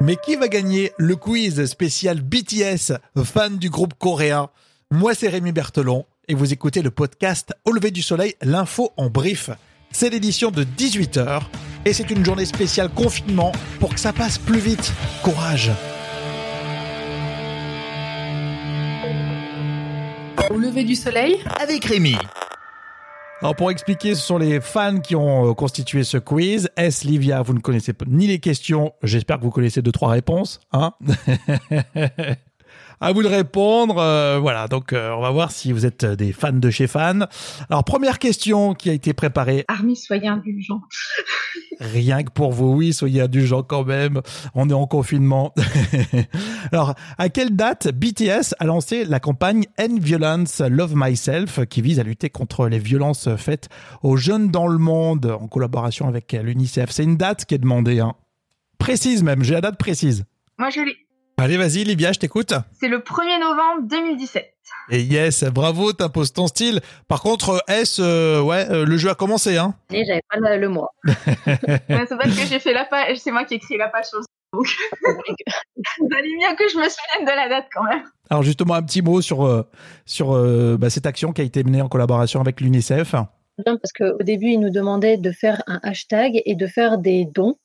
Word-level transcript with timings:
Mais 0.00 0.14
qui 0.14 0.36
va 0.36 0.46
gagner 0.46 0.92
le 0.96 1.16
quiz 1.16 1.64
spécial 1.66 2.20
BTS, 2.20 2.92
fan 3.24 3.58
du 3.58 3.68
groupe 3.68 3.94
coréen? 3.98 4.48
Moi, 4.92 5.12
c'est 5.12 5.28
Rémi 5.28 5.50
Berthelon 5.50 6.06
et 6.28 6.34
vous 6.34 6.52
écoutez 6.52 6.82
le 6.82 6.92
podcast 6.92 7.52
Au 7.64 7.72
lever 7.72 7.90
du 7.90 8.00
soleil, 8.00 8.36
l'info 8.40 8.92
en 8.96 9.10
brief. 9.10 9.50
C'est 9.90 10.10
l'édition 10.10 10.52
de 10.52 10.62
18h 10.62 11.42
et 11.84 11.92
c'est 11.92 12.10
une 12.12 12.24
journée 12.24 12.44
spéciale 12.44 12.90
confinement 12.90 13.50
pour 13.80 13.92
que 13.92 13.98
ça 13.98 14.12
passe 14.12 14.38
plus 14.38 14.60
vite. 14.60 14.92
Courage 15.24 15.72
Au 20.48 20.58
lever 20.58 20.84
du 20.84 20.94
soleil 20.94 21.40
avec 21.60 21.84
Rémi. 21.86 22.16
Alors 23.40 23.54
pour 23.54 23.70
expliquer, 23.70 24.16
ce 24.16 24.20
sont 24.20 24.38
les 24.38 24.60
fans 24.60 24.98
qui 24.98 25.14
ont 25.14 25.50
euh, 25.50 25.54
constitué 25.54 26.02
ce 26.02 26.18
quiz. 26.18 26.70
S. 26.76 27.04
Livia, 27.04 27.40
vous 27.40 27.54
ne 27.54 27.60
connaissez 27.60 27.92
ni 28.08 28.26
les 28.26 28.40
questions? 28.40 28.92
J'espère 29.04 29.38
que 29.38 29.44
vous 29.44 29.52
connaissez 29.52 29.80
deux 29.80 29.92
trois 29.92 30.10
réponses, 30.10 30.58
hein? 30.72 30.92
à 33.00 33.12
vous 33.12 33.22
de 33.22 33.28
répondre. 33.28 33.98
Euh, 33.98 34.38
voilà, 34.38 34.68
donc 34.68 34.92
euh, 34.92 35.12
on 35.12 35.20
va 35.20 35.30
voir 35.30 35.50
si 35.50 35.72
vous 35.72 35.86
êtes 35.86 36.04
des 36.04 36.32
fans 36.32 36.52
de 36.52 36.70
chez 36.70 36.86
fans. 36.86 37.20
Alors 37.70 37.84
première 37.84 38.18
question 38.18 38.74
qui 38.74 38.90
a 38.90 38.92
été 38.92 39.12
préparée. 39.12 39.64
Armi, 39.68 39.96
soyez 39.96 40.28
indulgent. 40.28 40.80
Rien 41.80 42.24
que 42.24 42.30
pour 42.30 42.52
vous, 42.52 42.72
oui, 42.72 42.92
soyez 42.92 43.22
indulgents 43.22 43.62
quand 43.62 43.84
même. 43.84 44.20
On 44.54 44.68
est 44.68 44.74
en 44.74 44.86
confinement. 44.86 45.54
Alors, 46.72 46.94
à 47.18 47.28
quelle 47.28 47.54
date 47.54 47.88
BTS 47.94 48.54
a 48.58 48.64
lancé 48.64 49.04
la 49.04 49.20
campagne 49.20 49.66
End 49.78 49.96
Violence 50.00 50.60
Love 50.60 50.94
Myself 50.96 51.64
qui 51.66 51.80
vise 51.80 52.00
à 52.00 52.02
lutter 52.02 52.30
contre 52.30 52.66
les 52.66 52.80
violences 52.80 53.28
faites 53.36 53.68
aux 54.02 54.16
jeunes 54.16 54.50
dans 54.50 54.66
le 54.66 54.78
monde 54.78 55.26
en 55.26 55.46
collaboration 55.46 56.08
avec 56.08 56.32
l'UNICEF? 56.32 56.90
C'est 56.90 57.04
une 57.04 57.16
date 57.16 57.44
qui 57.44 57.54
est 57.54 57.58
demandée, 57.58 58.00
hein. 58.00 58.14
Précise 58.78 59.22
même, 59.22 59.42
j'ai 59.42 59.54
la 59.54 59.60
date 59.60 59.78
précise. 59.78 60.24
Moi, 60.58 60.70
je 60.70 60.80
l'ai. 60.80 61.07
Allez, 61.40 61.56
vas-y, 61.56 61.84
Livia, 61.84 62.10
je 62.10 62.18
t'écoute. 62.18 62.52
C'est 62.80 62.88
le 62.88 62.98
1er 62.98 63.38
novembre 63.40 63.82
2017. 63.88 64.54
Et 64.90 65.02
yes, 65.02 65.44
bravo, 65.44 65.92
t'imposes 65.92 66.32
ton 66.32 66.48
style. 66.48 66.80
Par 67.06 67.22
contre, 67.22 67.62
S, 67.68 67.98
euh, 68.00 68.42
ouais, 68.42 68.68
euh, 68.70 68.84
le 68.84 68.96
jeu 68.96 69.08
a 69.08 69.14
commencé, 69.14 69.56
hein. 69.56 69.76
Et 69.92 70.04
j'avais 70.04 70.22
pas 70.28 70.38
le, 70.38 70.58
le 70.58 70.68
mois. 70.68 70.92
Ouais, 71.46 72.04
c'est 72.08 72.16
parce 72.16 72.36
que 72.36 72.44
j'ai 72.44 72.58
fait 72.58 72.72
la 72.72 72.86
page, 72.86 73.18
c'est 73.18 73.30
moi 73.30 73.44
qui 73.44 73.54
ai 73.54 73.58
écrit 73.58 73.76
la 73.76 73.88
page 73.88 74.06
sur 74.06 74.18
le 74.18 74.24
site, 74.24 74.32
donc 74.52 74.66
valait 76.10 76.28
mieux 76.28 76.56
que 76.56 76.68
je 76.68 76.76
me 76.76 76.88
souvienne 76.88 77.24
de 77.24 77.30
la 77.36 77.48
date 77.48 77.66
quand 77.72 77.84
même. 77.84 78.02
Alors 78.30 78.42
justement, 78.42 78.74
un 78.74 78.82
petit 78.82 79.02
mot 79.02 79.20
sur 79.20 79.46
euh, 79.46 79.62
sur 80.06 80.34
euh, 80.34 80.76
bah, 80.76 80.90
cette 80.90 81.06
action 81.06 81.32
qui 81.32 81.40
a 81.40 81.44
été 81.44 81.62
menée 81.62 81.82
en 81.82 81.88
collaboration 81.88 82.40
avec 82.40 82.60
l'UNICEF. 82.60 83.14
Parce 83.64 83.92
qu'au 83.96 84.22
début, 84.22 84.48
ils 84.48 84.60
nous 84.60 84.70
demandaient 84.70 85.16
de 85.16 85.30
faire 85.30 85.62
un 85.68 85.78
hashtag 85.82 86.42
et 86.44 86.56
de 86.56 86.66
faire 86.66 86.98
des 86.98 87.24
dons. 87.24 87.56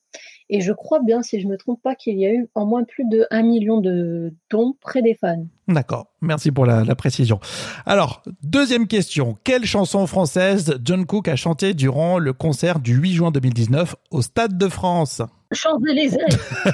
Et 0.50 0.62
je 0.62 0.72
crois 0.72 1.00
bien, 1.00 1.22
si 1.22 1.42
je 1.42 1.48
me 1.48 1.58
trompe 1.58 1.82
pas, 1.82 1.96
qu'il 1.96 2.20
y 2.20 2.26
a 2.26 2.34
eu 2.34 2.48
en 2.56 2.66
moins 2.66 2.84
plus 2.84 3.06
de 3.06 3.26
1 3.32 3.44
million 3.44 3.80
de 3.80 4.34
dons 4.50 4.76
près 4.82 5.02
des 5.02 5.16
fans. 5.16 5.46
D'accord, 5.68 6.08
merci 6.22 6.52
pour 6.52 6.66
la, 6.66 6.84
la 6.84 6.96
précision. 6.96 7.40
Alors, 7.86 8.22
deuxième 8.44 8.88
question. 8.88 9.38
Quelle 9.44 9.66
chanson 9.66 10.06
française 10.08 10.80
John 10.84 11.06
Cook 11.06 11.28
a 11.28 11.36
chanté 11.36 11.74
durant 11.74 12.20
le 12.20 12.34
concert 12.34 12.80
du 12.80 12.96
8 12.96 13.14
juin 13.14 13.32
2019 13.32 13.96
au 14.12 14.22
Stade 14.22 14.58
de 14.58 14.68
France? 14.68 15.22
Champs-Élysées 15.52 16.18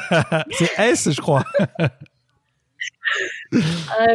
C'est 0.51 0.79
S, 0.79 1.09
je 1.11 1.21
crois. 1.21 1.43
ah, 3.53 4.05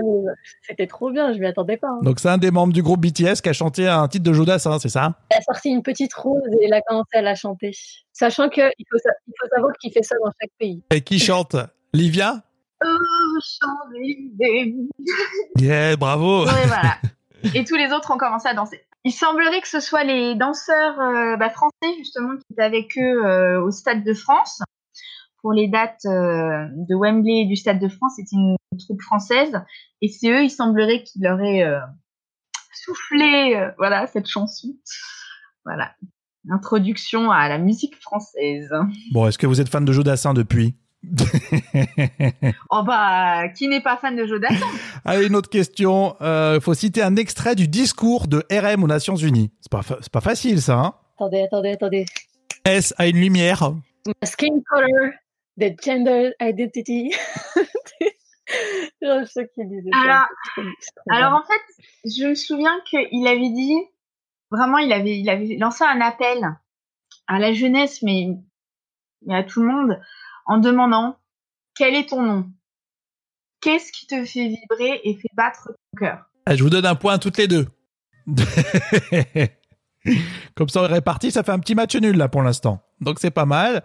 C'était 0.63 0.87
trop 0.87 1.11
bien, 1.11 1.33
je 1.33 1.39
m'y 1.39 1.47
attendais 1.47 1.77
pas. 1.77 1.89
hein. 1.89 2.01
Donc 2.03 2.21
c'est 2.21 2.29
un 2.29 2.39
des 2.39 2.51
membres 2.51 2.73
du 2.73 2.83
groupe 2.83 3.01
BTS 3.01 3.41
qui 3.43 3.49
a 3.49 3.53
chanté 3.53 3.89
un 3.89 4.07
titre 4.09 4.25
de 4.25 4.33
Jodas, 4.33 4.67
hein, 4.67 4.79
c'est 4.81 4.89
ça? 4.89 5.15
Elle 5.31 5.39
a 5.39 5.43
sorti 5.43 5.71
une 5.71 5.83
petite 5.83 6.15
rose 6.15 6.43
et 6.61 6.67
elle 6.67 6.75
a 6.75 6.81
commencé 6.83 7.17
à 7.17 7.23
la 7.23 7.35
chanter. 7.35 7.73
Sachant 8.13 8.49
qu'il 8.49 8.65
faut, 8.91 8.99
sa- 8.99 9.11
faut 9.41 9.49
savoir 9.55 9.73
qu'il 9.81 9.93
fait 9.93 10.03
ça 10.03 10.15
dans 10.25 10.31
chaque 10.41 10.53
pays. 10.59 10.83
Et 10.91 11.01
qui 11.01 11.19
chante? 11.19 11.57
Livia? 11.93 12.43
Oh. 12.85 12.89
Yeah, 15.57 15.97
bravo 15.97 16.45
Ouais, 16.47 16.67
voilà. 16.67 16.97
Et 17.55 17.65
tous 17.65 17.77
les 17.77 17.93
autres 17.93 18.11
ont 18.13 18.19
commencé 18.19 18.49
à 18.49 18.55
danser. 18.55 18.81
Il 19.05 19.13
semblerait 19.13 19.61
que 19.61 19.69
ce 19.69 19.81
soit 19.81 20.03
les 20.05 20.35
danseurs 20.35 20.99
euh, 20.99 21.37
bah, 21.37 21.51
français 21.51 21.95
justement 21.99 22.37
qui 22.37 22.43
étaient 22.53 22.63
avec 22.63 22.97
eux 22.99 23.25
euh, 23.27 23.61
au 23.63 23.71
Stade 23.71 24.03
de 24.03 24.15
France 24.15 24.63
pour 25.45 25.53
les 25.53 25.69
dates 25.69 26.07
euh, 26.07 26.67
de 26.89 26.95
Wembley 26.97 27.43
et 27.43 27.45
du 27.45 27.55
Stade 27.55 27.79
de 27.79 27.89
France. 27.89 28.15
C'était 28.17 28.35
une 28.35 28.57
troupe 28.79 29.03
française 29.03 29.53
et 30.01 30.09
c'est 30.09 30.31
eux, 30.31 30.43
il 30.43 30.49
semblerait 30.49 31.03
qu'ils 31.03 31.23
leur 31.23 31.39
aient 31.43 31.63
euh, 31.63 31.81
soufflé, 32.73 33.55
euh, 33.55 33.71
voilà, 33.77 34.07
cette 34.07 34.27
chanson. 34.27 34.69
Voilà, 35.67 35.93
introduction 36.51 37.31
à 37.31 37.51
la 37.51 37.59
musique 37.59 37.95
française. 38.01 38.71
Bon, 39.13 39.27
est-ce 39.27 39.37
que 39.37 39.47
vous 39.47 39.61
êtes 39.61 39.69
fan 39.69 39.85
de 39.85 39.93
Jodassin 39.93 40.33
depuis? 40.33 40.77
Oh 42.71 42.83
bah, 42.83 43.51
qui 43.51 43.69
n'est 43.69 43.83
pas 43.83 43.99
fan 43.99 44.17
de 44.17 44.25
Jodassin? 44.25 44.67
Allez, 45.05 45.27
une 45.27 45.37
autre 45.37 45.51
question. 45.51 46.17
Il 46.23 46.61
faut 46.63 46.73
citer 46.73 47.03
un 47.03 47.17
extrait 47.17 47.55
du 47.55 47.69
discours 47.69 48.29
de 48.29 48.43
RM 48.51 48.83
aux 48.83 48.87
Nations 48.89 49.17
Unies. 49.17 49.53
C'est 49.61 49.71
pas, 49.71 49.83
fa- 49.83 49.99
c'est 50.01 50.13
pas 50.13 50.23
facile, 50.23 50.63
ça. 50.63 50.79
Hein? 50.79 50.95
Attendez, 51.17 51.43
attendez, 51.43 51.73
attendez. 51.73 52.07
S 52.65 52.95
a 52.97 53.07
une 53.07 53.19
lumière. 53.19 53.73
Skin 54.23 54.61
color, 54.69 55.13
the 55.59 55.75
gender 55.83 56.33
identity. 56.41 57.13
Je 59.01 59.25
sais 59.27 59.49
qui 59.55 59.65
disait. 59.67 59.91
Alors, 59.93 60.27
Alors 61.11 61.33
en 61.33 61.43
fait, 61.45 61.61
je 62.05 62.29
me 62.29 62.35
souviens 62.35 62.79
qu'il 62.89 63.27
avait 63.27 63.51
dit, 63.51 63.77
vraiment, 64.51 64.79
il 64.79 64.93
avait, 64.93 65.19
il 65.19 65.29
avait 65.29 65.57
lancé 65.57 65.85
un 65.85 66.01
appel 66.01 66.39
à 67.27 67.39
la 67.39 67.53
jeunesse, 67.53 68.03
mais, 68.03 68.29
mais 69.27 69.37
à 69.37 69.43
tout 69.45 69.63
le 69.63 69.69
monde, 69.73 70.01
en 70.47 70.59
demandant 70.59 71.17
quel 71.75 71.95
est 71.95 72.09
ton 72.11 72.23
nom? 72.23 72.47
Qu'est-ce 73.61 73.93
qui 73.93 74.07
te 74.07 74.25
fait 74.25 74.49
vibrer 74.49 75.01
et 75.05 75.15
fait 75.15 75.31
battre 75.35 75.69
ton 75.69 75.99
cœur? 75.99 76.25
Ah, 76.47 76.55
Je 76.55 76.63
vous 76.63 76.71
donne 76.71 76.87
un 76.87 76.95
point 76.95 77.15
à 77.15 77.19
toutes 77.19 77.39
les 77.39 77.49
deux. 77.49 77.67
Comme 80.55 80.69
ça, 80.69 80.83
on 80.83 80.85
est 80.85 80.93
réparti, 80.93 81.31
ça 81.31 81.43
fait 81.43 81.53
un 81.53 81.59
petit 81.59 81.75
match 81.75 81.97
nul 81.97 82.17
là 82.17 82.29
pour 82.29 82.43
l'instant. 82.43 82.83
Donc 83.01 83.19
c'est 83.19 83.31
pas 83.31 83.47
mal. 83.47 83.83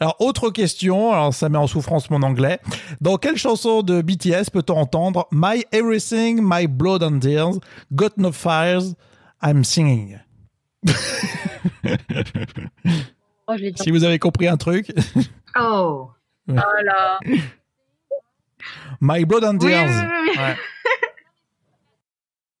Alors, 0.00 0.16
autre 0.18 0.50
question, 0.50 1.12
alors 1.12 1.34
ça 1.34 1.48
met 1.48 1.58
en 1.58 1.66
souffrance 1.66 2.08
mon 2.10 2.22
anglais. 2.22 2.58
Dans 3.00 3.18
quelle 3.18 3.36
chanson 3.36 3.82
de 3.82 4.00
BTS 4.00 4.50
peut-on 4.52 4.76
entendre 4.78 5.28
My 5.30 5.64
Everything, 5.72 6.40
My 6.42 6.66
Blood 6.66 7.02
and 7.02 7.18
Tears, 7.20 7.58
Got 7.92 8.16
No 8.16 8.32
Fires, 8.32 8.94
I'm 9.42 9.62
Singing 9.62 10.18
je 13.56 13.70
dit. 13.70 13.82
Si 13.82 13.90
vous 13.90 14.04
avez 14.04 14.18
compris 14.18 14.48
un 14.48 14.56
truc, 14.56 14.92
Oh 15.56 16.10
Voilà. 16.46 17.18
My 19.00 19.24
Blood 19.24 19.44
and 19.44 19.58
Tears. 19.58 19.88
oui, 19.88 20.06
oui, 20.10 20.30
oui. 20.32 20.38
Ouais. 20.38 20.56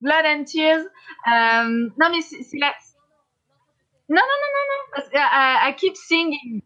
Blood 0.00 0.24
and 0.26 0.44
Tears. 0.44 0.84
Euh, 1.26 1.90
non, 1.98 2.10
mais 2.10 2.22
c'est 2.22 2.58
la. 2.58 2.72
Non, 4.08 4.16
non, 4.16 4.38
non, 4.42 4.50
non, 4.56 4.64
non. 4.96 5.02
que, 5.02 5.16
euh, 5.16 5.70
I 5.70 5.74
keep 5.76 5.96
singing. 5.96 6.62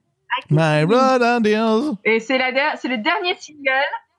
My. 0.50 0.86
Blood 0.86 1.22
and. 1.22 1.98
Et 2.04 2.20
c'est 2.20 2.38
le 2.38 3.02
dernier 3.02 3.36
single 3.38 3.70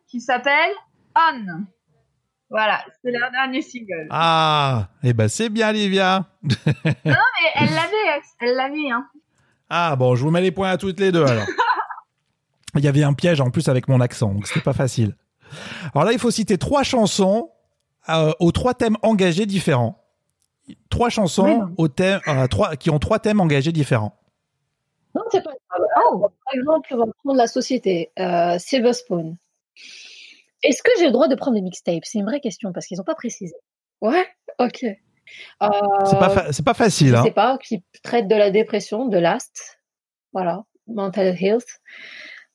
qui 0.07 0.19
s'appelle 0.21 0.71
On. 1.15 1.63
Voilà, 2.49 2.79
c'est 3.03 3.11
le 3.11 3.19
dernier 3.31 3.61
single. 3.61 4.07
Ah, 4.11 4.87
eh 5.03 5.13
ben 5.13 5.27
c'est 5.27 5.49
bien, 5.49 5.71
Livia. 5.71 6.25
Mais 6.43 6.83
elle 7.55 7.69
l'avait, 7.73 8.21
elle 8.39 8.55
l'avait, 8.55 8.91
hein. 8.91 9.05
Ah 9.69 9.95
bon, 9.95 10.15
je 10.15 10.23
vous 10.23 10.29
mets 10.31 10.41
les 10.41 10.51
points 10.51 10.69
à 10.69 10.77
toutes 10.77 10.99
les 10.99 11.11
deux 11.11 11.25
alors. 11.25 11.45
Il 12.75 12.83
y 12.83 12.87
avait 12.87 13.03
un 13.03 13.13
piège 13.13 13.41
en 13.41 13.49
plus 13.49 13.67
avec 13.69 13.87
mon 13.87 13.99
accent, 14.01 14.33
donc 14.33 14.47
c'était 14.47 14.61
pas 14.61 14.73
facile. 14.73 15.15
Alors 15.93 16.05
là, 16.05 16.11
il 16.11 16.19
faut 16.19 16.31
citer 16.31 16.57
trois 16.57 16.83
chansons 16.83 17.49
euh, 18.09 18.33
aux 18.39 18.51
trois 18.51 18.73
thèmes 18.73 18.97
engagés 19.01 19.45
différents. 19.45 20.03
Trois 20.89 21.09
chansons 21.09 21.45
Oui, 21.45 21.57
non. 21.57 21.73
au 21.77 21.87
thème, 21.87 22.19
euh, 22.27 22.47
trois, 22.47 22.75
qui 22.75 22.89
ont 22.89 22.99
trois 22.99 23.19
thèmes 23.19 23.39
engagés 23.39 23.71
différents. 23.71 24.19
Non, 25.13 25.21
c'est 25.31 25.41
pas 25.43 25.51
Alors, 25.95 26.19
par 26.45 26.53
exemple, 26.53 26.93
on 26.93 26.97
va 26.97 27.05
prendre 27.23 27.37
la 27.37 27.47
société, 27.47 28.11
euh, 28.19 28.57
Silver 28.59 28.93
Spoon. 28.93 29.37
Est-ce 30.63 30.83
que 30.83 30.91
j'ai 30.99 31.05
le 31.05 31.11
droit 31.11 31.27
de 31.27 31.35
prendre 31.35 31.55
des 31.55 31.61
mixtapes? 31.61 32.03
C'est 32.03 32.17
une 32.19 32.25
vraie 32.25 32.39
question 32.41 32.71
parce 32.73 32.85
qu'ils 32.87 32.97
n'ont 32.97 33.03
pas 33.03 33.15
précisé. 33.15 33.55
Ouais, 34.01 34.25
ok. 34.59 34.83
Euh, 34.83 35.67
C'est 36.05 36.19
pas, 36.19 36.29
fa- 36.29 36.51
c'est 36.53 36.65
pas 36.65 36.73
facile. 36.73 37.07
je 37.09 37.15
Hein. 37.15 37.23
sais 37.23 37.31
pas, 37.31 37.57
qui 37.57 37.83
traite 38.03 38.27
de 38.27 38.35
la 38.35 38.51
dépression, 38.51 39.05
de 39.07 39.17
l'ast, 39.17 39.79
voilà, 40.33 40.63
mental 40.87 41.35
health. 41.41 41.79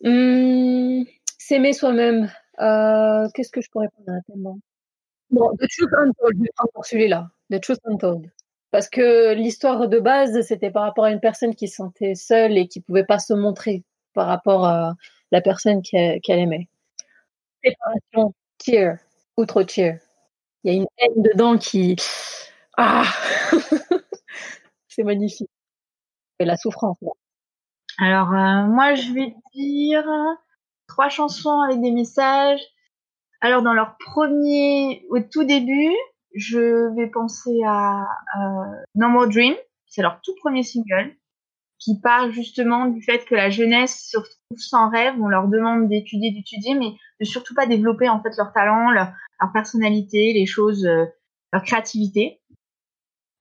Hum, 0.04 1.04
S'aimer 1.38 1.72
soi-même. 1.72 2.30
Euh, 2.60 3.26
Qu'est-ce 3.34 3.50
que 3.50 3.60
je 3.60 3.68
pourrais 3.70 3.88
prendre 3.88 4.18
à 4.18 4.20
thème 4.26 4.60
Bon, 5.30 5.50
The 5.56 5.66
Truth 5.68 5.92
Untold, 5.96 6.36
je 6.36 6.42
vais 6.42 6.50
prendre 6.56 6.84
celui-là. 6.84 7.28
The 7.50 7.60
Truth 7.60 7.78
Untold. 7.84 8.30
Parce 8.70 8.88
que 8.88 9.34
l'histoire 9.34 9.88
de 9.88 9.98
base, 9.98 10.40
c'était 10.42 10.70
par 10.70 10.84
rapport 10.84 11.04
à 11.04 11.10
une 11.10 11.20
personne 11.20 11.54
qui 11.54 11.68
se 11.68 11.76
sentait 11.76 12.14
seule 12.14 12.56
et 12.56 12.68
qui 12.68 12.80
pouvait 12.80 13.04
pas 13.04 13.18
se 13.18 13.32
montrer 13.34 13.84
par 14.14 14.26
rapport 14.26 14.64
à 14.64 14.94
la 15.32 15.40
personne 15.40 15.82
qu'elle 15.82 16.20
aimait. 16.28 16.68
Séparation, 17.64 18.34
Cheer, 18.62 18.96
outre 19.36 19.64
Cheer. 19.68 19.98
Il 20.62 20.72
y 20.72 20.76
a 20.76 20.78
une 20.78 20.86
haine 20.98 21.22
dedans 21.22 21.58
qui... 21.58 21.96
Ah 22.76 23.04
C'est 24.88 25.02
magnifique. 25.02 25.50
Et 26.38 26.44
la 26.44 26.56
souffrance. 26.56 26.98
Alors, 27.98 28.32
euh, 28.32 28.66
moi, 28.66 28.94
je 28.94 29.12
vais 29.12 29.34
dire 29.54 30.04
trois 30.90 31.08
chansons 31.08 31.60
avec 31.60 31.80
des 31.80 31.92
messages. 31.92 32.60
Alors 33.40 33.62
dans 33.62 33.72
leur 33.72 33.96
premier, 33.98 35.06
au 35.08 35.20
tout 35.20 35.44
début, 35.44 35.94
je 36.34 36.94
vais 36.96 37.08
penser 37.08 37.62
à 37.66 38.02
euh, 38.38 38.82
No 38.94 39.08
More 39.08 39.28
Dream, 39.28 39.54
c'est 39.86 40.02
leur 40.02 40.20
tout 40.22 40.34
premier 40.40 40.62
single, 40.62 41.16
qui 41.78 41.98
parle 42.00 42.30
justement 42.30 42.86
du 42.86 43.02
fait 43.02 43.24
que 43.24 43.34
la 43.34 43.50
jeunesse 43.50 44.08
se 44.10 44.18
retrouve 44.18 44.58
sans 44.58 44.90
rêve. 44.90 45.14
On 45.20 45.28
leur 45.28 45.48
demande 45.48 45.88
d'étudier, 45.88 46.30
d'étudier, 46.30 46.74
mais 46.74 46.94
de 47.20 47.24
surtout 47.24 47.54
pas 47.54 47.66
développer 47.66 48.08
en 48.08 48.22
fait 48.22 48.36
leur 48.36 48.52
talent, 48.52 48.90
leur, 48.90 49.12
personnalité, 49.52 50.32
les 50.34 50.46
choses, 50.46 50.84
euh, 50.84 51.06
leur 51.52 51.62
créativité. 51.62 52.40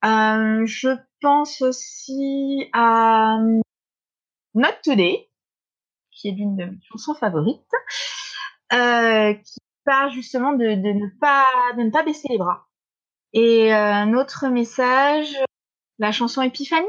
Euh, 0.06 0.65
je 0.65 0.89
pense 1.21 1.62
aussi 1.62 2.69
à 2.71 3.38
Not 4.56 4.68
Today, 4.83 5.30
qui 6.12 6.30
est 6.30 6.31
l'une 6.31 6.56
de 6.56 6.65
mes 6.65 6.80
chansons 6.89 7.15
favorites, 7.15 7.71
euh, 8.74 9.33
qui 9.33 9.59
parle 9.83 10.12
justement 10.12 10.53
de, 10.53 10.65
de, 10.65 10.94
ne 10.94 11.19
pas 11.19 11.45
de 11.77 11.83
ne 11.83 11.91
pas 11.91 12.03
baisser 12.03 12.30
les 12.30 12.38
bras. 12.38 12.69
Et 13.34 13.74
euh, 13.74 13.94
un 13.94 14.14
autre 14.14 14.48
message, 14.48 15.38
la 16.00 16.12
chanson 16.12 16.42
Épiphanie, 16.42 16.88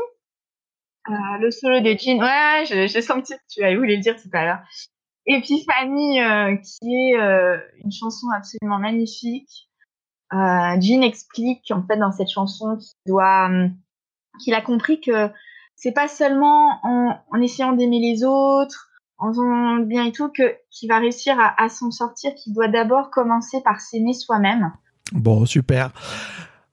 euh, 1.09 1.39
le 1.41 1.51
solo 1.51 1.81
de 1.81 1.97
Jean. 1.99 2.21
Ouais, 2.21 2.65
j'ai 2.67 3.03
senti 3.03 3.35
que 3.35 3.43
tu 3.49 3.63
allais 3.63 3.77
voulu 3.77 3.97
le 3.97 4.03
dire 4.03 4.21
tout 4.21 4.29
à 4.33 4.45
l'heure. 4.45 4.61
Épiphanie, 5.27 6.21
euh, 6.23 6.57
qui 6.57 6.95
est 6.95 7.21
euh, 7.21 7.59
une 7.85 7.93
chanson 7.93 8.29
absolument 8.35 8.79
magnifique. 8.79 9.69
Euh, 10.33 10.81
Jean 10.81 11.03
explique 11.03 11.71
en 11.71 11.83
fait 11.87 11.97
dans 11.97 12.13
cette 12.13 12.31
chanson 12.31 12.77
qu'il 12.77 12.95
doit, 13.07 13.47
hum, 13.47 13.75
qu'il 14.43 14.55
a 14.55 14.61
compris 14.61 15.01
que 15.01 15.29
c'est 15.75 15.93
pas 15.93 16.09
seulement 16.09 16.79
en, 16.83 17.19
en 17.31 17.41
essayant 17.41 17.73
d'aimer 17.73 18.01
les 18.01 18.25
autres, 18.25 18.91
en 19.19 19.29
faisant 19.29 19.77
bien 19.77 20.07
et 20.07 20.13
tout, 20.13 20.29
que 20.29 20.57
qu'il 20.71 20.89
va 20.89 20.99
réussir 20.99 21.39
à, 21.39 21.61
à 21.63 21.69
s'en 21.69 21.91
sortir, 21.91 22.35
qu'il 22.35 22.55
doit 22.55 22.69
d'abord 22.69 23.11
commencer 23.11 23.61
par 23.63 23.81
s'aimer 23.81 24.13
soi-même. 24.15 24.73
Bon, 25.13 25.45
super. 25.47 25.91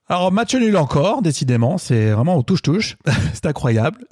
Alors, 0.10 0.32
match 0.32 0.56
nul 0.56 0.78
encore, 0.78 1.22
décidément, 1.22 1.78
c'est 1.78 2.12
vraiment 2.12 2.38
au 2.38 2.42
touche-touche, 2.44 2.96
c'est 3.34 3.46
incroyable. 3.46 4.06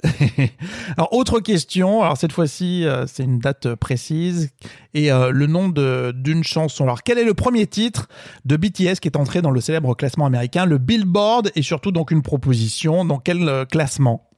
alors, 0.98 1.10
autre 1.14 1.40
question, 1.40 2.02
alors 2.02 2.18
cette 2.18 2.32
fois-ci, 2.32 2.84
euh, 2.84 3.06
c'est 3.06 3.22
une 3.24 3.38
date 3.38 3.74
précise 3.76 4.50
et 4.92 5.10
euh, 5.10 5.30
le 5.30 5.46
nom 5.46 5.68
d'une 5.68 6.44
chanson. 6.44 6.84
Alors, 6.84 7.02
quel 7.02 7.16
est 7.16 7.24
le 7.24 7.32
premier 7.32 7.66
titre 7.66 8.08
de 8.44 8.56
BTS 8.58 9.00
qui 9.00 9.08
est 9.08 9.16
entré 9.16 9.40
dans 9.40 9.50
le 9.50 9.60
célèbre 9.62 9.94
classement 9.94 10.26
américain, 10.26 10.66
le 10.66 10.76
Billboard, 10.76 11.50
et 11.54 11.62
surtout 11.62 11.92
donc 11.92 12.10
une 12.10 12.22
proposition, 12.22 13.06
dans 13.06 13.18
quel 13.18 13.48
euh, 13.48 13.64
classement? 13.64 14.28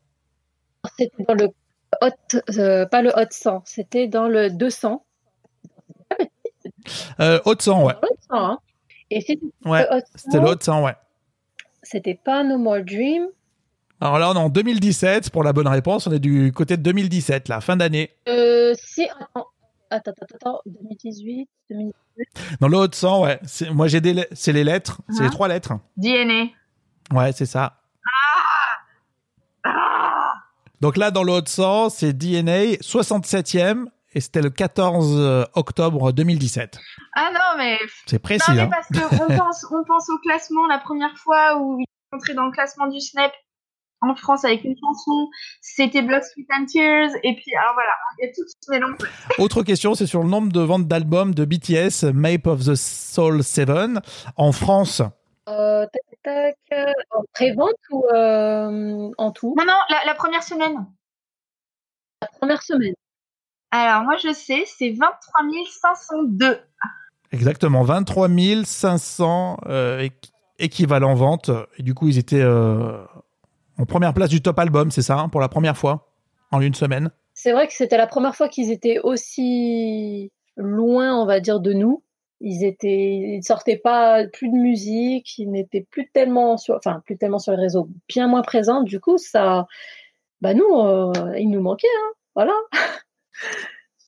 C'était 0.97 1.25
dans 1.27 1.35
le 1.35 1.49
hot, 2.03 2.87
pas 2.89 3.03
le 3.03 3.11
hot 3.17 3.27
100, 3.31 3.63
c'était 3.65 4.07
dans 4.07 4.29
le 4.29 4.49
200. 4.51 5.05
euh, 7.21 7.41
Hot 7.45 7.57
100, 7.59 7.85
ouais. 7.85 7.95
Le 8.01 8.09
hot 8.09 8.17
100, 8.31 8.37
hein. 8.37 8.59
Et 9.11 9.21
c'était 9.21 9.41
Ouais, 9.65 9.87
Hot 9.91 10.57
100, 10.61 10.85
ouais. 10.85 10.95
C'était 11.83 12.15
pas 12.23 12.43
No 12.45 12.59
More 12.59 12.81
Dream? 12.85 13.27
Alors 14.01 14.19
là, 14.19 14.31
on 14.31 14.35
est 14.35 14.39
en 14.39 14.49
2017 14.49 15.31
pour 15.31 15.43
la 15.43 15.53
bonne 15.53 15.67
réponse. 15.69 16.07
On 16.07 16.13
est 16.13 16.19
du 16.21 16.53
côté 16.53 16.77
de 16.77 16.83
2017, 16.83 17.49
la 17.49 17.61
fin 17.61 17.77
d'année. 17.77 18.11
Euh, 18.29 18.75
si, 18.81 19.05
attends, 19.09 19.47
attends, 19.91 20.13
attends, 20.13 20.27
attends, 20.37 20.61
2018, 20.67 21.49
2018. 21.71 21.97
Dans 22.61 22.69
le 22.69 22.77
Hot 22.77 22.89
100, 22.93 23.23
ouais. 23.25 23.41
C'est- 23.45 23.71
Moi, 23.71 23.89
j'ai 23.89 24.01
des, 24.01 24.27
c'est 24.33 24.53
les 24.53 24.63
lettres, 24.65 25.01
c'est 25.11 25.23
les 25.23 25.29
Ah. 25.29 25.33
trois 25.33 25.49
lettres. 25.49 25.73
DNA. 25.97 26.49
Ouais, 27.13 27.33
c'est 27.33 27.47
ça. 27.47 27.75
Donc 30.81 30.97
là, 30.97 31.11
dans 31.11 31.25
le 31.25 31.33
Hot 31.33 31.47
100, 31.47 31.91
c'est 31.91 32.13
DNA 32.13 32.77
67e 32.81 33.89
et 34.15 34.21
c'était 34.21 34.43
le 34.43 34.51
14 34.51 35.47
octobre 35.55 36.13
2017. 36.13 36.79
Ah 37.15 37.31
non, 37.33 37.59
mais 37.59 37.79
C'est 38.07 38.19
précis, 38.19 38.51
Non, 38.51 38.57
mais 38.57 38.63
hein. 38.63 38.71
parce 38.71 38.89
qu'on 38.89 39.27
pense, 39.37 39.67
on 39.71 39.85
pense 39.85 40.09
au 40.11 40.19
classement 40.19 40.67
la 40.67 40.79
première 40.79 41.17
fois 41.19 41.59
où 41.61 41.79
il 41.79 41.85
est 41.85 42.17
entré 42.17 42.35
dans 42.35 42.47
le 42.47 42.53
classement 42.53 42.87
du 42.89 43.01
Snap 43.01 43.33
en 44.01 44.15
France 44.15 44.45
avec 44.45 44.63
une 44.65 44.77
chanson, 44.81 45.29
c'était 45.61 46.03
Blood, 46.03 46.23
Sweat 46.23 46.47
and 46.57 46.67
Tears, 46.67 47.11
et 47.25 47.35
puis, 47.35 47.53
alors 47.57 47.75
voilà, 47.75 47.91
il 48.19 48.27
y 48.27 48.29
a 48.29 48.33
tout 48.33 48.43
ce 48.47 48.71
mélange. 48.71 48.97
Autre 49.39 49.63
question, 49.63 49.95
c'est 49.95 50.07
sur 50.07 50.23
le 50.23 50.29
nombre 50.29 50.53
de 50.53 50.61
ventes 50.61 50.87
d'albums 50.87 51.35
de 51.35 51.45
BTS, 51.45 52.13
Mape 52.15 52.47
of 52.47 52.65
the 52.65 52.77
Soul 52.77 53.43
7, 53.43 53.69
en 54.37 54.53
France. 54.53 55.03
Euh, 55.49 55.85
tac, 55.93 56.03
tac, 56.23 56.57
tac, 56.71 56.95
en 57.11 57.25
pré-vente 57.35 57.75
ou 57.91 58.05
euh, 58.15 59.11
en 59.19 59.33
tout? 59.33 59.55
Non, 59.59 59.65
non, 59.67 59.79
la, 59.89 60.05
la 60.07 60.15
première 60.15 60.43
semaine. 60.43 60.87
La 62.23 62.29
première 62.39 62.63
semaine. 62.63 62.95
Alors, 63.71 64.03
moi, 64.05 64.17
je 64.17 64.33
sais, 64.33 64.65
c'est 64.67 64.91
23 64.91 65.19
502. 65.81 66.59
Exactement, 67.33 67.83
23 67.83 68.29
500 68.65 69.59
euh, 69.67 70.01
équ- 70.01 70.31
équivalents 70.59 71.15
ventes. 71.15 71.51
Et 71.77 71.83
du 71.83 71.95
coup, 71.95 72.09
ils 72.09 72.19
étaient 72.19 72.41
euh, 72.41 73.05
en 73.79 73.85
première 73.85 74.15
place 74.15 74.31
du 74.31 74.41
top 74.41 74.59
album, 74.59 74.91
c'est 74.91 75.03
ça, 75.03 75.19
hein, 75.19 75.29
pour 75.29 75.41
la 75.41 75.49
première 75.49 75.77
fois, 75.77 76.09
en 76.51 76.61
une 76.61 76.75
semaine? 76.75 77.11
C'est 77.35 77.53
vrai 77.53 77.69
que 77.69 77.75
c'était 77.75 77.99
la 77.99 78.07
première 78.07 78.35
fois 78.35 78.49
qu'ils 78.49 78.73
étaient 78.73 78.99
aussi 79.01 80.33
loin, 80.57 81.15
on 81.21 81.27
va 81.27 81.41
dire, 81.41 81.61
de 81.61 81.73
nous. 81.73 82.03
Ils 82.41 82.65
étaient, 82.65 83.37
ils 83.37 83.43
sortaient 83.45 83.77
pas 83.77 84.27
plus 84.33 84.49
de 84.49 84.55
musique, 84.57 85.39
ils 85.39 85.51
n'étaient 85.51 85.87
plus 85.91 86.09
tellement 86.11 86.57
sur, 86.57 86.77
enfin, 86.77 87.03
plus 87.05 87.19
tellement 87.19 87.39
sur 87.41 87.53
les 87.53 87.59
réseaux, 87.61 87.89
bien 88.09 88.29
moins 88.29 88.43
présents. 88.43 88.83
Du 88.83 89.01
coup, 89.01 89.19
ça, 89.19 89.67
bah 90.41 90.55
nous, 90.55 90.65
euh, 90.79 91.13
il 91.37 91.51
nous 91.51 91.61
manquait, 91.61 91.87
hein. 91.89 92.13
Voilà. 92.35 92.53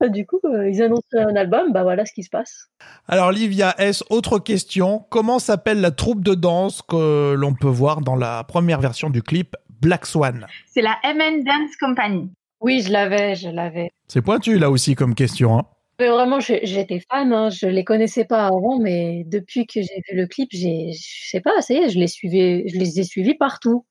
du 0.08 0.26
coup, 0.26 0.40
euh, 0.44 0.68
ils 0.68 0.82
annoncent 0.82 1.02
un 1.12 1.36
album, 1.36 1.72
bah 1.72 1.82
voilà 1.82 2.06
ce 2.06 2.12
qui 2.12 2.22
se 2.22 2.30
passe. 2.30 2.70
Alors, 3.06 3.32
Livia 3.32 3.74
S, 3.78 4.02
autre 4.08 4.38
question. 4.38 5.04
Comment 5.10 5.38
s'appelle 5.38 5.80
la 5.80 5.90
troupe 5.90 6.22
de 6.22 6.34
danse 6.34 6.82
que 6.82 7.34
l'on 7.34 7.54
peut 7.54 7.68
voir 7.68 8.00
dans 8.00 8.16
la 8.16 8.44
première 8.44 8.80
version 8.80 9.10
du 9.10 9.22
clip 9.22 9.56
Black 9.80 10.06
Swan? 10.06 10.46
C'est 10.66 10.82
la 10.82 10.96
MN 11.04 11.44
Dance 11.44 11.76
Company. 11.78 12.30
Oui, 12.60 12.82
je 12.82 12.92
l'avais, 12.92 13.36
je 13.36 13.48
l'avais. 13.48 13.90
C'est 14.08 14.22
pointu, 14.22 14.58
là 14.58 14.70
aussi, 14.70 14.94
comme 14.94 15.14
question. 15.14 15.58
Hein. 15.58 15.64
Mais 15.98 16.08
vraiment, 16.08 16.40
j'étais 16.40 17.02
fan, 17.10 17.30
hein. 17.32 17.50
je 17.50 17.66
les 17.66 17.84
connaissais 17.84 18.24
pas 18.24 18.46
avant, 18.46 18.78
mais 18.78 19.24
depuis 19.26 19.66
que 19.66 19.82
j'ai 19.82 20.02
vu 20.08 20.16
le 20.16 20.26
clip, 20.26 20.48
j'ai, 20.50 20.92
je 20.92 21.28
sais 21.28 21.42
pas, 21.42 21.60
ça 21.60 21.74
y 21.74 21.76
est, 21.76 21.90
je 21.90 21.98
les 21.98 22.06
suivais, 22.06 22.64
je 22.68 22.78
les 22.78 23.00
ai 23.00 23.04
suivis 23.04 23.34
partout. 23.34 23.84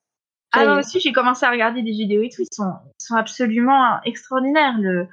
Ah, 0.51 0.65
moi 0.65 0.79
aussi, 0.79 0.99
j'ai 0.99 1.11
commencé 1.11 1.45
à 1.45 1.51
regarder 1.51 1.83
des 1.83 1.91
vidéos 1.91 2.23
et 2.23 2.29
tout, 2.29 2.41
ils 2.41 2.47
sont, 2.51 2.71
ils 2.99 3.05
sont 3.05 3.15
absolument 3.15 4.01
extraordinaires. 4.05 4.75
Le, 4.79 5.07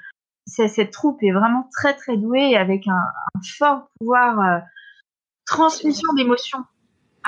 cette 0.47 0.91
troupe 0.93 1.23
est 1.23 1.33
vraiment 1.33 1.69
très, 1.77 1.95
très 1.95 2.17
douée 2.17 2.57
avec 2.57 2.87
un, 2.89 2.93
un 3.35 3.41
fort 3.59 3.89
pouvoir 3.99 4.39
euh, 4.41 4.59
transmission 5.47 6.13
d'émotions. 6.17 6.65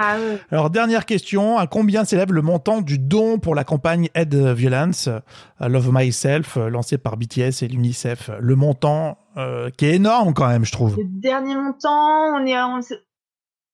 Ah, 0.00 0.16
eux. 0.20 0.38
Alors, 0.52 0.70
dernière 0.70 1.04
question. 1.06 1.58
À 1.58 1.66
combien 1.66 2.04
s'élève 2.04 2.32
le 2.32 2.40
montant 2.42 2.80
du 2.82 2.98
don 3.00 3.38
pour 3.40 3.56
la 3.56 3.64
campagne 3.64 4.08
Aid 4.14 4.32
Violence, 4.32 5.08
euh, 5.08 5.68
Love 5.68 5.90
Myself, 5.92 6.56
euh, 6.56 6.68
lancée 6.70 6.98
par 6.98 7.16
BTS 7.16 7.62
et 7.62 7.68
l'UNICEF? 7.68 8.30
Le 8.38 8.54
montant 8.54 9.18
euh, 9.36 9.70
qui 9.70 9.86
est 9.86 9.96
énorme 9.96 10.34
quand 10.34 10.46
même, 10.46 10.64
je 10.64 10.70
trouve. 10.70 10.96
Le 10.98 11.04
dernier 11.04 11.56
montant, 11.56 12.36
on 12.36 12.46
est 12.46 12.54
à 12.54 12.68
on 12.68 12.80
sait- 12.80 13.02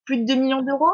plus 0.05 0.17
de 0.17 0.25
2 0.25 0.35
millions 0.41 0.63
d'euros? 0.63 0.93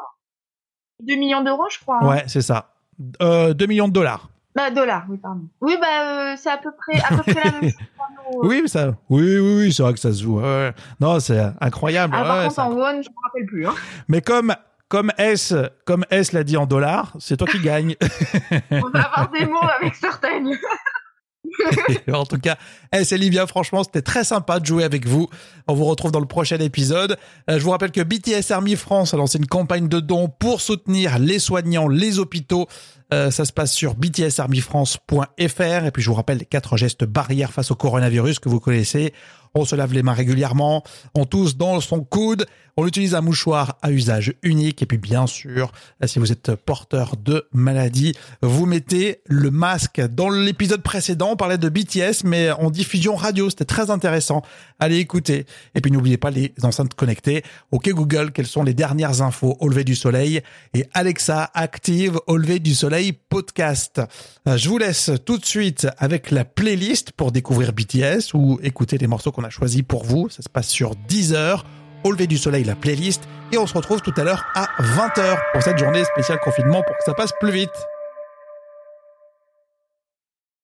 2 1.04 1.16
millions 1.16 1.42
d'euros, 1.44 1.68
je 1.72 1.80
crois. 1.80 2.00
hein. 2.04 2.08
Ouais, 2.10 2.24
c'est 2.28 2.42
ça. 2.42 2.74
Euh, 3.22 3.54
2 3.54 3.66
millions 3.68 3.88
de 3.88 3.94
dollars. 3.94 4.30
Bah, 4.54 4.70
dollars, 4.70 5.06
oui, 5.10 5.18
pardon. 5.18 5.48
Oui, 5.62 5.78
bah, 5.80 6.32
euh, 6.34 6.36
c'est 6.38 6.50
à 6.50 6.58
peu 6.58 6.72
près, 6.76 7.00
à 7.00 7.16
peu 7.16 7.22
près 7.24 7.36
la 7.36 7.52
même 7.62 7.72
chose. 7.72 7.80
Oui, 8.44 8.64
ça, 8.68 8.94
oui, 9.10 9.40
oui, 9.40 9.56
oui, 9.58 9.74
c'est 9.74 9.84
vrai 9.84 9.94
que 9.94 10.00
ça 10.00 10.12
se 10.12 10.24
joue. 10.24 10.40
ouais. 10.40 10.74
Non, 11.00 11.20
c'est 11.20 11.40
incroyable. 11.60 12.14
Ah, 12.18 12.24
par 12.24 12.38
ouais, 12.40 12.48
contre, 12.48 12.60
en 12.60 12.72
won, 12.72 13.02
je 13.02 13.10
me 13.10 13.24
rappelle 13.24 13.46
plus. 13.48 13.68
Hein. 13.68 13.74
Mais 14.08 14.22
comme 14.22 14.54
comme 14.88 15.12
S 15.18 15.54
comme 15.86 16.04
S 16.10 16.34
l'a 16.34 16.44
dit 16.44 16.58
en 16.58 16.66
dollars, 16.66 17.14
c'est 17.20 17.38
toi 17.38 17.48
qui 17.48 17.60
gagne. 17.64 17.96
On 18.72 18.90
va 18.90 19.02
avoir 19.02 19.30
des 19.32 19.46
mots 19.46 19.60
avec 19.80 19.96
certaines. 19.96 20.50
en 22.14 22.26
tout 22.26 22.38
cas, 22.38 22.58
S 22.92 23.12
et 23.12 23.18
Livia, 23.18 23.48
franchement, 23.48 23.84
c'était 23.84 24.02
très 24.02 24.24
sympa 24.24 24.60
de 24.60 24.66
jouer 24.66 24.84
avec 24.84 25.08
vous. 25.08 25.30
On 25.68 25.74
vous 25.74 25.86
retrouve 25.86 26.12
dans 26.12 26.20
le 26.20 26.26
prochain 26.26 26.58
épisode. 26.60 27.18
Euh, 27.50 27.60
je 27.60 27.64
vous 27.64 27.72
rappelle 27.72 27.92
que 27.92 28.02
BTS 28.02 28.52
Army 28.52 28.76
France 28.76 29.14
a 29.14 29.18
lancé 29.18 29.38
une 29.38 29.48
campagne 29.48 29.88
de 29.88 30.00
dons 30.00 30.28
pour 30.28 30.62
soutenir 30.62 31.20
les 31.20 31.40
soignants, 31.40 31.88
les 31.88 32.20
hôpitaux. 32.20 32.68
Euh, 33.14 33.30
ça 33.30 33.44
se 33.46 33.52
passe 33.52 33.74
sur 33.74 33.96
btsarmyfrance.fr. 33.96 35.86
Et 35.86 35.92
puis, 35.92 36.02
je 36.02 36.10
vous 36.10 36.16
rappelle 36.16 36.38
les 36.38 36.46
quatre 36.46 36.78
gestes 36.78 37.04
barrières 37.04 37.52
face 37.52 37.72
au 37.72 37.76
coronavirus 37.76 38.40
que 38.40 38.50
vous 38.50 38.60
connaissez. 38.60 39.14
On 39.54 39.66
se 39.66 39.76
lave 39.76 39.94
les 39.94 40.04
mains 40.04 40.14
régulièrement, 40.14 40.84
on 41.14 41.26
tousse 41.26 41.58
dans 41.58 41.80
son 41.82 42.04
coude, 42.04 42.46
on 42.78 42.88
utilise 42.88 43.16
un 43.16 43.22
mouchoir 43.22 43.78
à 43.82 43.92
usage 43.92 44.34
unique 44.44 44.82
et 44.82 44.86
puis 44.86 44.98
bien 44.98 45.28
sûr, 45.28 45.72
si 46.06 46.20
vous 46.20 46.32
êtes 46.32 46.56
porteur 46.56 47.18
de 47.18 47.46
maladie, 47.52 48.14
vous 48.42 48.66
mettez 48.66 49.22
le 49.26 49.52
masque. 49.52 50.02
Dans 50.02 50.30
l'épisode 50.30 50.82
précédent, 50.82 51.32
on 51.32 51.36
parlait 51.36 51.58
de 51.58 51.70
BTS 51.70 52.24
mais 52.24 52.52
en 52.52 52.72
diffusion 52.72 53.16
radio, 53.16 53.50
c'était 53.50 53.66
très 53.66 53.90
intéressant. 53.90 54.42
Allez 54.80 54.98
écouter. 54.98 55.46
Et 55.76 55.82
puis 55.82 55.92
n'oubliez 55.92 56.18
pas 56.18 56.32
les 56.32 56.54
enceintes 56.64 56.94
connectées. 56.94 57.44
OK 57.72 57.90
Google, 57.90 58.32
quelles 58.32 58.48
sont 58.48 58.64
les 58.64 58.74
dernières 58.74 59.22
infos 59.22 59.58
au 59.60 59.68
lever 59.68 59.84
du 59.84 59.96
soleil? 59.96 60.42
Et 60.74 60.86
Alexa 60.94 61.52
active 61.54 62.20
au 62.28 62.38
lever 62.38 62.60
du 62.60 62.74
soleil 62.74 63.12
podcast. 63.14 64.02
Euh, 64.48 64.58
je 64.58 64.70
vous 64.70 64.78
laisse 64.78 65.12
tout 65.26 65.38
de 65.38 65.46
suite 65.46 65.88
avec 65.98 66.32
la 66.32 66.46
playlist 66.46 67.12
pour 67.12 67.32
découvrir 67.32 67.74
BTS 67.74 68.34
ou 68.34 68.60
écouter 68.64 68.98
les 68.98 69.08
morceaux 69.08 69.32
qu'on 69.32 69.41
a 69.44 69.50
choisis 69.50 69.82
pour 69.84 70.04
vous. 70.04 70.30
Ça 70.30 70.42
se 70.42 70.50
passe 70.50 70.68
sur 70.68 70.96
10 70.96 71.34
heures. 71.34 71.66
Au 72.04 72.12
lever 72.12 72.28
du 72.28 72.38
soleil, 72.38 72.64
la 72.64 72.76
playlist. 72.76 73.24
Et 73.52 73.58
on 73.58 73.68
se 73.68 73.74
retrouve 73.74 74.02
tout 74.02 74.14
à 74.18 74.24
l'heure 74.24 74.46
à 74.56 74.70
20h 74.80 75.38
pour 75.54 75.62
cette 75.62 75.78
journée 75.78 76.04
spéciale 76.04 76.40
confinement 76.40 76.82
pour 76.84 76.98
que 76.98 77.04
ça 77.04 77.14
passe 77.14 77.32
plus 77.40 77.52
vite. 77.52 77.70